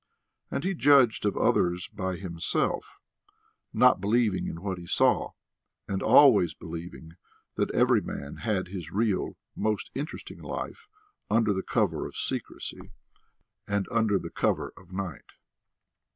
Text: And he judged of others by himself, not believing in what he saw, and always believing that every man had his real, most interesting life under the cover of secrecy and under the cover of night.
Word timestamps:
And 0.49 0.63
he 0.63 0.73
judged 0.73 1.27
of 1.27 1.37
others 1.37 1.87
by 1.87 2.15
himself, 2.15 2.97
not 3.71 4.01
believing 4.01 4.47
in 4.47 4.63
what 4.63 4.79
he 4.79 4.87
saw, 4.87 5.33
and 5.87 6.01
always 6.01 6.55
believing 6.55 7.17
that 7.53 7.69
every 7.69 8.01
man 8.01 8.37
had 8.37 8.69
his 8.69 8.91
real, 8.91 9.37
most 9.55 9.91
interesting 9.93 10.41
life 10.41 10.87
under 11.29 11.53
the 11.53 11.61
cover 11.61 12.07
of 12.07 12.15
secrecy 12.15 12.93
and 13.67 13.87
under 13.91 14.17
the 14.17 14.31
cover 14.31 14.73
of 14.75 14.91
night. 14.91 15.33